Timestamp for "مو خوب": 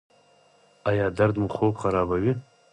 1.41-1.73